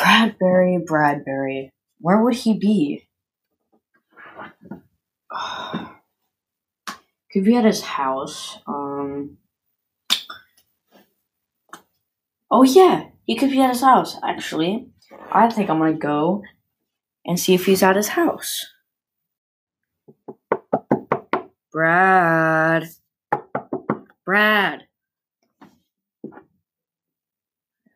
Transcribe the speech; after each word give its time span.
Bradbury, 0.00 0.78
Bradbury. 0.86 1.72
Where 2.00 2.22
would 2.22 2.34
he 2.34 2.54
be? 2.54 3.08
Could 7.32 7.44
be 7.44 7.56
at 7.56 7.64
his 7.64 7.82
house. 7.82 8.58
Um. 8.66 9.38
Oh 12.50 12.62
yeah, 12.62 13.08
he 13.24 13.36
could 13.36 13.50
be 13.50 13.60
at 13.60 13.68
his 13.68 13.82
house. 13.82 14.16
Actually, 14.24 14.88
I 15.30 15.50
think 15.50 15.68
I'm 15.68 15.78
gonna 15.78 15.92
go 15.92 16.42
and 17.26 17.38
see 17.38 17.52
if 17.52 17.66
he's 17.66 17.82
at 17.82 17.96
his 17.96 18.08
house. 18.08 18.64
Brad. 21.70 22.88
Brad. 24.24 24.84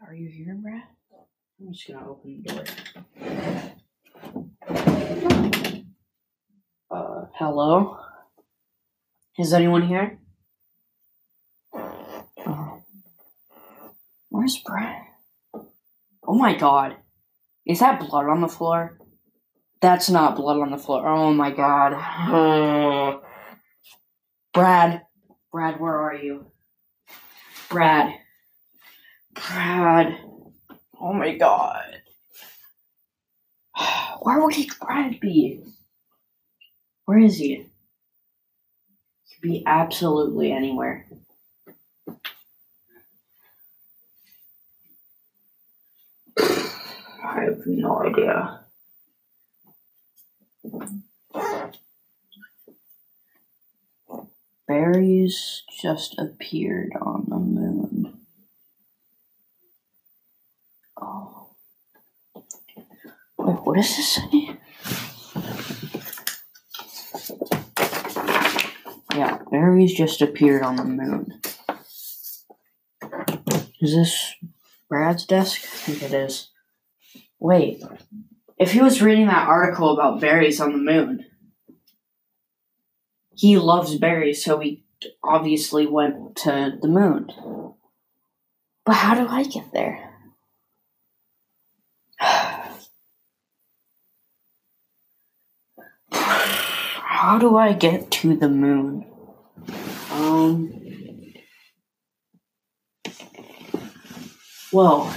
Are 0.06 0.14
you 0.14 0.28
here, 0.28 0.54
Brad? 0.54 0.91
I'm 1.64 1.72
just 1.72 1.86
gonna 1.86 2.10
open 2.10 2.42
the 2.44 2.52
door. 2.52 2.64
Uh, 6.90 7.26
hello? 7.34 7.98
Is 9.38 9.52
anyone 9.52 9.82
here? 9.86 10.18
Oh. 11.74 12.82
Where's 14.30 14.58
Brad? 14.58 15.02
Oh 16.26 16.34
my 16.34 16.56
god. 16.56 16.96
Is 17.64 17.78
that 17.78 18.00
blood 18.00 18.26
on 18.26 18.40
the 18.40 18.48
floor? 18.48 18.98
That's 19.80 20.10
not 20.10 20.34
blood 20.34 20.58
on 20.58 20.72
the 20.72 20.78
floor. 20.78 21.06
Oh 21.06 21.32
my 21.32 21.52
god. 21.52 21.92
Brad. 24.52 25.02
Brad, 25.52 25.78
where 25.80 26.00
are 26.00 26.16
you? 26.16 26.46
Brad. 27.70 28.14
Brad. 29.34 30.18
Oh 31.02 31.12
my 31.12 31.36
god. 31.36 32.00
Where 34.20 34.40
would 34.40 34.54
he 34.54 34.70
Brad 34.80 35.18
be? 35.18 35.64
Where 37.06 37.18
is 37.18 37.38
he? 37.38 37.66
He 39.24 39.34
could 39.34 39.42
be 39.42 39.64
absolutely 39.66 40.52
anywhere. 40.52 41.06
I 46.38 47.46
have 47.46 47.66
no 47.66 47.98
idea. 48.04 48.60
Berries 54.68 55.64
just 55.82 56.16
appeared 56.18 56.92
on 57.00 57.26
the 57.28 57.38
moon. 57.38 58.20
Oh. 61.02 61.48
Wait, 63.36 63.61
what 63.72 63.80
does 63.80 63.96
this 63.96 64.08
say? 64.16 64.58
Yeah, 69.14 69.38
berries 69.50 69.94
just 69.94 70.20
appeared 70.20 70.62
on 70.62 70.76
the 70.76 70.84
moon. 70.84 71.40
Is 73.80 73.94
this 73.94 74.34
Brad's 74.90 75.24
desk? 75.24 75.62
I 75.62 75.76
think 75.78 76.02
it 76.02 76.12
is. 76.12 76.50
Wait, 77.40 77.82
if 78.58 78.72
he 78.72 78.82
was 78.82 79.00
reading 79.00 79.28
that 79.28 79.48
article 79.48 79.94
about 79.94 80.20
berries 80.20 80.60
on 80.60 80.72
the 80.72 80.92
moon, 80.92 81.24
he 83.34 83.56
loves 83.56 83.96
berries, 83.96 84.44
so 84.44 84.58
he 84.58 84.84
obviously 85.24 85.86
went 85.86 86.36
to 86.36 86.76
the 86.78 86.88
moon. 86.88 87.32
But 88.84 88.96
how 88.96 89.14
do 89.14 89.26
I 89.26 89.44
get 89.44 89.72
there? 89.72 90.11
How 97.22 97.38
do 97.38 97.56
I 97.56 97.72
get 97.72 98.10
to 98.10 98.34
the 98.34 98.48
moon? 98.48 99.06
Um. 100.10 100.72
Well, 104.72 105.14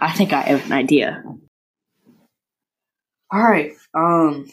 I 0.00 0.12
think 0.12 0.32
I 0.32 0.42
have 0.42 0.66
an 0.66 0.72
idea. 0.72 1.24
Alright, 3.32 3.72
um. 3.94 4.50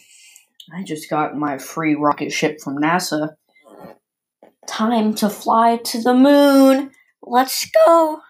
I 0.74 0.84
just 0.84 1.10
got 1.10 1.36
my 1.36 1.58
free 1.58 1.96
rocket 1.96 2.32
ship 2.32 2.62
from 2.62 2.78
NASA. 2.78 3.36
Time 4.66 5.14
to 5.16 5.30
fly 5.30 5.78
to 5.78 6.02
the 6.02 6.14
moon. 6.14 6.92
Let's 7.22 7.70
go. 7.86 8.22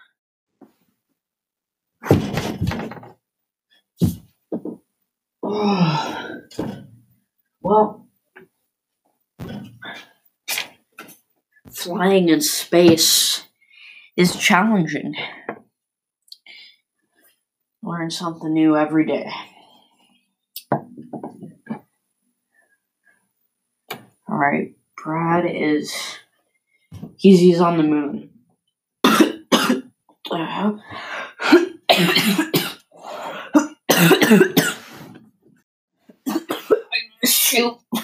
well, 7.66 8.06
flying 11.68 12.28
in 12.28 12.40
space 12.40 13.42
is 14.16 14.36
challenging. 14.36 15.16
Learn 17.82 18.12
something 18.12 18.54
new 18.54 18.76
every 18.76 19.04
day. 19.04 19.28
All 24.28 24.38
right, 24.38 24.76
Brad 25.02 25.44
is 25.50 25.92
he's 27.16 27.40
he's 27.40 27.60
on 27.60 27.78
the 27.78 27.82
moon. 27.82 28.30
Uh-huh. 30.28 30.72
Shoot. 37.46 37.78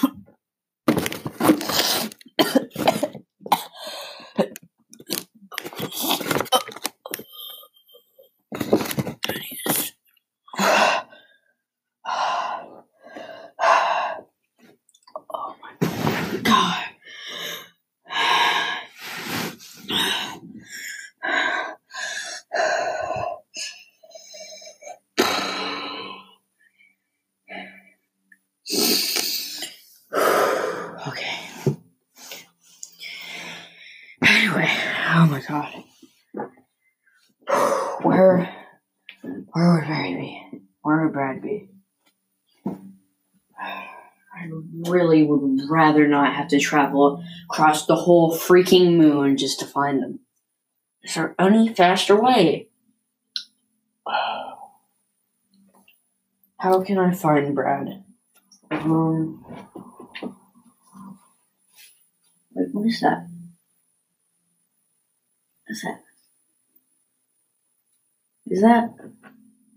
Oh 15.35 15.55
my 15.61 15.71
god. 16.43 16.83
Okay. 31.07 31.37
Anyway, 34.25 34.69
oh 35.15 35.27
my 35.29 35.41
god. 35.47 35.83
Where 38.03 38.55
where 39.51 39.73
would 39.73 39.87
Barry 39.87 40.41
be? 40.83 40.89
Where 40.89 41.03
would 41.03 41.13
Brad 41.13 41.41
be? 41.41 41.69
I 42.65 44.49
really 44.89 45.23
would 45.23 45.69
rather 45.69 46.07
not 46.07 46.33
have 46.33 46.49
to 46.49 46.59
travel 46.59 47.23
across 47.49 47.85
the 47.85 47.95
whole 47.95 48.35
freaking 48.35 48.97
moon 48.97 49.37
just 49.37 49.59
to 49.59 49.65
find 49.65 50.01
them. 50.01 50.19
Is 51.03 51.15
there 51.15 51.35
any 51.39 51.73
faster 51.73 52.19
way? 52.19 52.67
How 56.59 56.81
can 56.81 56.97
I 56.97 57.11
find 57.13 57.55
Brad? 57.55 58.03
Um, 58.71 59.45
wait, 62.53 62.73
what 62.73 62.87
is 62.87 63.01
that? 63.01 63.27
What's 65.67 65.83
that? 65.83 65.99
Is 68.47 68.61
that? 68.61 68.93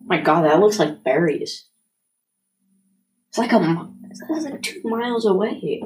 My 0.07 0.21
God, 0.21 0.45
that 0.45 0.61
looks 0.61 0.79
like 0.79 1.03
berries. 1.03 1.65
It's 3.29 3.39
like 3.39 3.53
a. 3.53 3.91
That's 4.09 4.45
like 4.45 4.63
two 4.63 4.81
miles 4.85 5.27
away. 5.27 5.83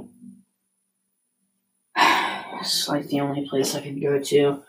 It's 2.61 2.91
like 2.91 3.06
the 3.06 3.21
only 3.21 3.49
place 3.49 3.75
I 3.75 3.81
can 3.81 3.99
go 3.99 4.19
to. 4.21 4.62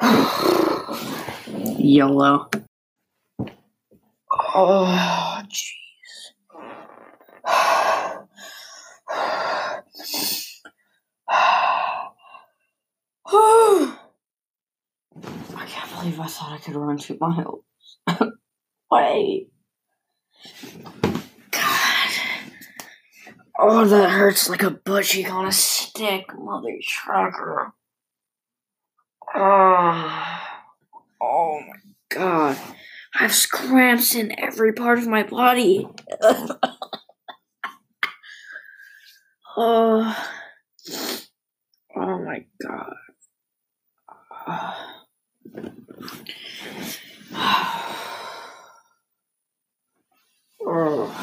YOLO. 1.78 2.48
Oh, 4.54 5.42
jeez. 5.44 6.32
I 15.54 15.66
can't 15.66 15.90
believe 15.94 16.18
I 16.18 16.26
thought 16.26 16.52
I 16.52 16.58
could 16.58 16.76
run 16.76 16.96
two 16.96 17.18
miles. 17.20 17.62
Wait. 18.90 19.48
God. 21.50 22.10
Oh, 23.58 23.84
that 23.86 24.10
hurts 24.10 24.48
like 24.48 24.62
a 24.62 24.70
bushy 24.70 25.26
on 25.26 25.46
a 25.46 25.52
stick, 25.52 26.26
mother 26.38 26.78
trucker. 26.82 27.72
Oh, 29.34 30.40
oh 31.20 31.60
my 31.60 31.76
god. 32.08 32.56
I 33.14 33.22
have 33.24 33.36
cramps 33.50 34.14
in 34.14 34.38
every 34.38 34.72
part 34.72 34.98
of 34.98 35.06
my 35.06 35.22
body. 35.24 35.88
oh 39.56 40.14
my 41.96 42.44
god. 42.62 42.94
oh. 50.64 51.14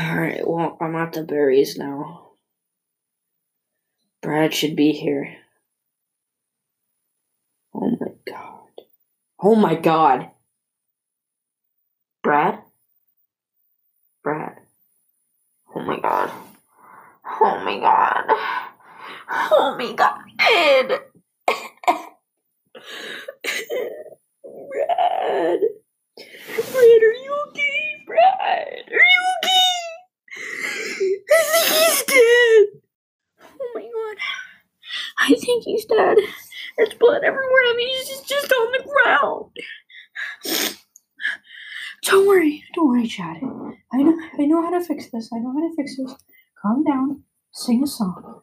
Alright, 0.00 0.46
the 1.12 1.22
berries 1.22 1.76
now. 1.76 2.30
Brad 4.22 4.54
should 4.54 4.76
be 4.76 4.92
here. 4.92 5.36
Oh 7.74 7.90
my 8.00 8.12
god. 8.26 8.68
Oh 9.40 9.54
my 9.54 9.74
god. 9.74 10.30
Brad? 12.22 12.60
Brad. 14.22 14.58
Oh 15.74 15.82
my 15.82 15.98
god. 15.98 16.30
Oh 17.40 17.60
my 17.64 17.78
god. 17.80 18.24
Oh 19.28 19.74
my 19.78 19.92
god. 19.92 20.20
Brad, 26.72 27.02
are 27.02 27.14
you 27.14 27.32
okay? 27.48 28.04
Brad, 28.06 28.84
are 28.88 29.06
you 29.12 29.22
okay? 29.38 29.82
I 31.30 31.34
think 31.44 31.64
he's 31.74 32.00
dead. 32.04 32.66
Oh 33.42 33.70
my 33.74 33.82
god. 33.82 34.18
I 35.18 35.34
think. 36.06 36.30
There's 36.76 36.94
blood 36.94 37.22
everywhere. 37.24 37.62
I 37.66 37.74
mean, 37.76 37.88
he's 37.88 38.20
just 38.20 38.52
on 38.52 38.72
the 38.72 38.84
ground. 38.84 39.50
Don't 42.04 42.26
worry. 42.26 42.64
Don't 42.74 42.88
worry, 42.88 43.06
Chad. 43.06 43.36
I 43.92 44.02
know 44.02 44.18
I 44.38 44.44
know 44.46 44.62
how 44.62 44.70
to 44.78 44.84
fix 44.84 45.10
this. 45.10 45.30
I 45.32 45.38
know 45.38 45.52
how 45.52 45.60
to 45.60 45.74
fix 45.76 45.96
this. 45.96 46.14
Calm 46.60 46.84
down. 46.84 47.24
Sing 47.52 47.82
a 47.82 47.86
song. 47.86 48.42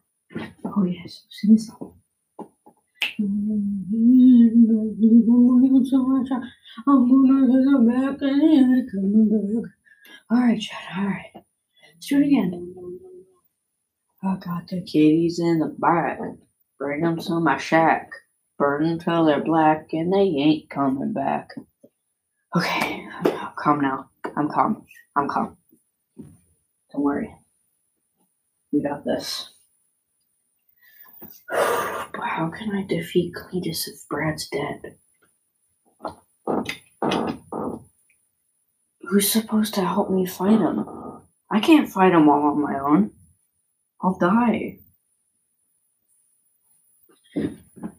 Oh 0.66 0.84
yes, 0.86 1.26
sing 1.30 1.56
a 1.56 1.60
song. 1.60 1.96
Alright, 10.32 10.62
Chad, 10.62 10.98
alright. 10.98 11.26
Let's 11.34 12.08
do 12.08 12.22
it 12.22 12.28
again. 12.28 12.74
Oh, 14.24 14.28
I 14.30 14.36
got 14.38 14.68
the 14.68 14.82
kitties 14.82 15.40
in 15.40 15.60
the 15.60 15.76
back. 15.78 16.20
Bring 16.80 17.02
them 17.02 17.18
to 17.18 17.40
my 17.42 17.58
shack. 17.58 18.10
Burn 18.58 18.84
them 18.84 19.00
till 19.00 19.26
they're 19.26 19.44
black 19.44 19.90
and 19.92 20.12
they 20.12 20.20
ain't 20.20 20.70
coming 20.70 21.14
back. 21.14 21.50
Okay, 22.56 23.06
I'm 23.26 23.52
calm 23.56 23.82
now. 23.82 24.10
I'm 24.36 24.50
calm. 24.50 24.86
I'm 25.16 25.28
calm. 25.28 25.58
Don't 26.92 27.04
worry. 27.04 27.36
We 28.72 28.82
got 28.82 29.04
this. 29.04 29.50
But 31.50 32.22
how 32.24 32.50
can 32.50 32.76
I 32.76 32.86
defeat 32.88 33.34
Cletus 33.34 33.88
if 33.88 34.08
Brad's 34.10 34.48
dead? 34.48 34.96
Who's 39.02 39.32
supposed 39.32 39.74
to 39.74 39.86
help 39.86 40.10
me 40.10 40.26
fight 40.26 40.60
him? 40.60 40.86
I 41.52 41.60
can't 41.60 41.90
fight 41.90 42.14
him 42.14 42.30
all 42.30 42.52
on 42.52 42.62
my 42.62 42.80
own. 42.80 43.12
I'll 44.02 44.18
die. 44.18 44.80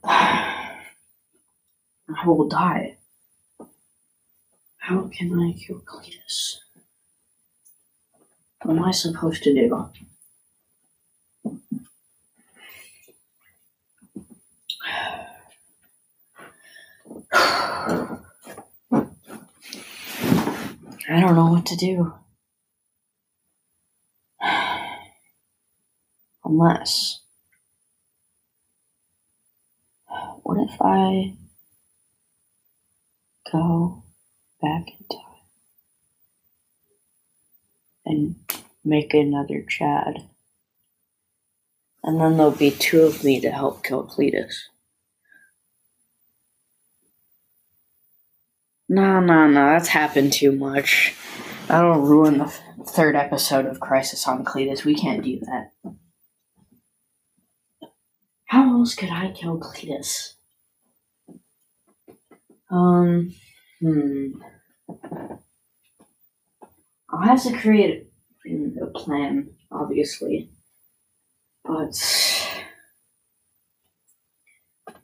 I 0.05 0.83
will 2.27 2.49
die. 2.49 2.97
How 4.79 5.09
can 5.09 5.39
I 5.39 5.53
kill 5.53 5.81
Cletus? 5.81 6.57
What 8.63 8.77
am 8.77 8.85
I 8.85 8.91
supposed 8.91 9.45
to 9.45 9.55
do? 9.55 9.89
I 21.13 21.21
don't 21.21 21.37
know 21.37 21.53
what 21.53 21.67
to 21.67 21.77
do. 21.77 22.15
Unless. 26.45 27.21
What 30.43 30.59
if 30.69 30.80
I 30.91 31.37
go 33.51 34.03
back 34.61 34.87
in 34.89 35.07
time 35.11 35.31
and 38.05 38.35
make 38.85 39.15
another 39.15 39.63
Chad? 39.63 40.29
And 42.03 42.21
then 42.21 42.37
there'll 42.37 42.53
be 42.53 42.71
two 42.71 43.03
of 43.03 43.25
me 43.25 43.41
to 43.41 43.51
help 43.51 43.85
kill 43.85 44.07
Cletus. 44.07 44.55
No, 48.89 49.21
no, 49.21 49.47
no, 49.47 49.67
that's 49.67 49.89
happened 49.89 50.33
too 50.33 50.51
much. 50.51 51.15
That'll 51.69 52.01
ruin 52.01 52.39
the 52.39 52.53
third 52.85 53.15
episode 53.15 53.67
of 53.67 53.79
Crisis 53.79 54.27
on 54.27 54.45
Cletus. 54.45 54.85
We 54.85 54.97
can't 54.97 55.23
do 55.23 55.39
that. 55.41 55.71
How 58.47 58.79
else 58.79 58.97
could 58.97 59.11
I 59.11 59.31
kill 59.31 59.61
Cletus? 59.61 60.35
Um, 62.71 63.35
hmm. 63.81 64.29
I'll 67.11 67.23
have 67.23 67.43
to 67.43 67.59
create 67.59 68.07
a 68.81 68.87
plan, 68.87 69.51
obviously. 69.73 70.51
But 71.65 71.95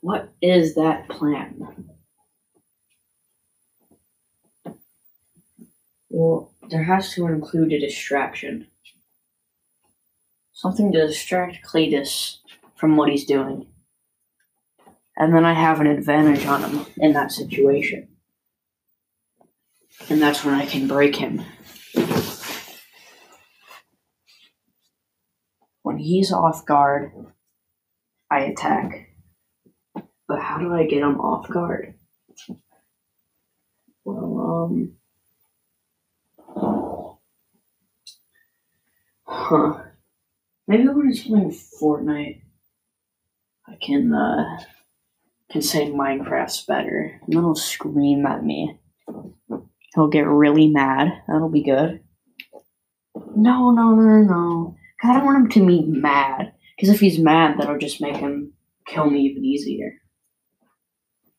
what 0.01 0.33
is 0.41 0.75
that 0.75 1.09
plan? 1.09 1.89
Well, 6.09 6.53
there 6.69 6.83
has 6.83 7.13
to 7.13 7.27
include 7.27 7.73
a 7.73 7.79
distraction. 7.79 8.67
Something 10.53 10.91
to 10.93 11.07
distract 11.07 11.65
Cletus 11.65 12.37
from 12.75 12.95
what 12.95 13.09
he's 13.09 13.25
doing. 13.25 13.67
And 15.17 15.33
then 15.33 15.45
I 15.45 15.53
have 15.53 15.81
an 15.81 15.87
advantage 15.87 16.45
on 16.45 16.61
him 16.63 16.85
in 16.97 17.13
that 17.13 17.31
situation. 17.31 18.07
And 20.09 20.21
that's 20.21 20.45
when 20.45 20.53
I 20.53 20.67
can 20.67 20.87
break 20.87 21.15
him. 21.15 21.41
When 25.81 25.97
he's 25.97 26.31
off 26.31 26.65
guard, 26.65 27.11
I 28.29 28.41
attack. 28.41 29.09
But 30.27 30.41
how 30.41 30.59
do 30.59 30.73
I 30.73 30.85
get 30.85 31.01
him 31.01 31.19
off 31.19 31.49
guard? 31.49 31.95
Well, 34.03 34.69
um. 34.71 34.93
Huh. 39.23 39.83
Maybe 40.67 40.87
when 40.89 41.07
he's 41.07 41.25
playing 41.25 41.51
Fortnite, 41.51 42.41
I 43.67 43.75
can 43.81 44.13
uh, 44.13 44.59
can 45.51 45.61
say 45.61 45.91
Minecraft's 45.91 46.65
better, 46.65 47.19
and 47.23 47.33
then 47.33 47.41
he'll 47.43 47.55
scream 47.55 48.25
at 48.25 48.43
me. 48.43 48.79
He'll 49.95 50.09
get 50.09 50.27
really 50.27 50.67
mad. 50.67 51.23
That'll 51.27 51.49
be 51.49 51.63
good. 51.63 52.01
No, 53.35 53.71
no, 53.71 53.95
no, 53.95 54.01
no, 54.01 54.23
no. 54.23 54.75
Cause 55.01 55.09
I 55.11 55.13
don't 55.13 55.25
want 55.25 55.37
him 55.37 55.49
to 55.49 55.65
be 55.67 55.83
mad. 55.85 56.53
Because 56.75 56.89
if 56.89 56.99
he's 56.99 57.17
mad, 57.17 57.57
that'll 57.57 57.77
just 57.77 58.01
make 58.01 58.17
him 58.17 58.53
kill 58.85 59.09
me 59.09 59.21
even 59.21 59.43
easier. 59.43 59.93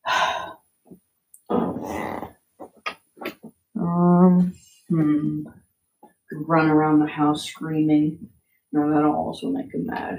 um, 3.78 4.54
hmm. 4.88 5.42
Run 6.32 6.70
around 6.70 7.00
the 7.00 7.06
house 7.06 7.44
screaming. 7.46 8.28
No, 8.72 8.90
that'll 8.92 9.14
also 9.14 9.48
make 9.50 9.72
him 9.72 9.86
mad. 9.86 10.18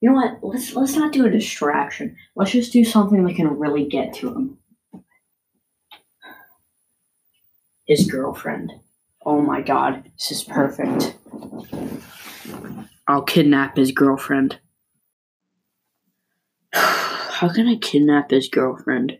You 0.00 0.10
know 0.10 0.16
what? 0.16 0.38
Let's 0.42 0.74
let's 0.74 0.94
not 0.94 1.12
do 1.12 1.26
a 1.26 1.30
distraction. 1.30 2.16
Let's 2.34 2.50
just 2.50 2.72
do 2.72 2.84
something 2.84 3.24
that 3.24 3.36
can 3.36 3.58
really 3.58 3.86
get 3.86 4.12
to 4.14 4.28
him. 4.28 4.58
His 7.86 8.10
girlfriend. 8.10 8.72
Oh 9.24 9.40
my 9.40 9.62
god, 9.62 10.10
this 10.18 10.30
is 10.30 10.44
perfect. 10.44 11.16
I'll 13.08 13.22
kidnap 13.22 13.76
his 13.76 13.92
girlfriend. 13.92 14.58
How 16.72 17.48
can 17.48 17.66
I 17.66 17.76
kidnap 17.76 18.30
his 18.30 18.48
girlfriend? 18.48 19.18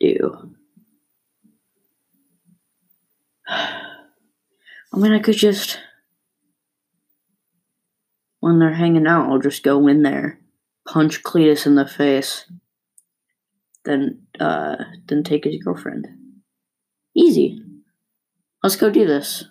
Do. 0.00 0.54
I 3.48 4.98
mean, 4.98 5.12
I 5.12 5.18
could 5.18 5.36
just 5.36 5.78
when 8.46 8.60
they're 8.60 8.74
hanging 8.74 9.08
out, 9.08 9.28
I'll 9.28 9.40
just 9.40 9.64
go 9.64 9.88
in 9.88 10.04
there, 10.04 10.38
punch 10.86 11.24
Cletus 11.24 11.66
in 11.66 11.74
the 11.74 11.84
face, 11.84 12.48
then 13.84 14.22
uh, 14.38 14.76
then 15.08 15.24
take 15.24 15.42
his 15.42 15.60
girlfriend. 15.60 16.06
Easy. 17.16 17.60
Let's 18.62 18.76
go 18.76 18.88
do 18.88 19.04
this. 19.04 19.46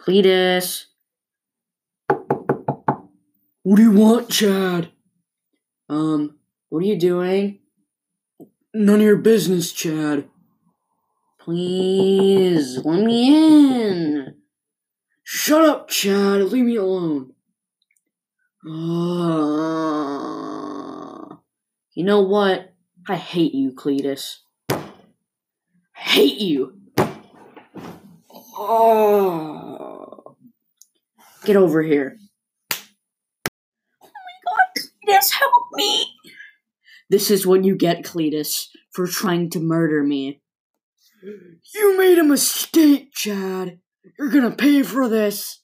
Cletus. 0.00 0.84
What 3.64 3.76
do 3.76 3.82
you 3.82 3.90
want, 3.90 4.28
Chad? 4.30 4.92
Um, 5.88 6.36
what 6.68 6.84
are 6.84 6.86
you 6.86 6.96
doing? 6.96 7.58
None 8.72 9.00
of 9.00 9.02
your 9.02 9.16
business, 9.16 9.72
Chad. 9.72 10.28
Please, 11.40 12.78
let 12.84 13.02
me 13.02 13.34
in. 13.34 14.41
Shut 15.34 15.64
up, 15.64 15.88
Chad. 15.88 16.42
Leave 16.42 16.66
me 16.66 16.76
alone. 16.76 17.32
Uh, 18.68 18.70
you 21.94 22.04
know 22.04 22.20
what? 22.20 22.74
I 23.08 23.16
hate 23.16 23.54
you, 23.54 23.72
Cletus. 23.72 24.40
I 24.68 24.82
hate 25.94 26.38
you. 26.38 26.78
Oh. 28.58 30.36
Get 31.46 31.56
over 31.56 31.82
here. 31.82 32.18
Oh 32.70 32.76
my 34.02 34.34
god, 34.44 34.66
Cletus, 34.76 35.32
help 35.32 35.68
me! 35.72 36.08
This 37.08 37.30
is 37.30 37.46
what 37.46 37.64
you 37.64 37.74
get, 37.74 38.04
Cletus, 38.04 38.66
for 38.90 39.06
trying 39.06 39.48
to 39.52 39.60
murder 39.60 40.02
me. 40.02 40.42
You 41.22 41.96
made 41.96 42.18
a 42.18 42.22
mistake, 42.22 43.14
Chad. 43.14 43.78
You're 44.18 44.30
gonna 44.30 44.54
pay 44.54 44.82
for 44.82 45.08
this. 45.08 45.61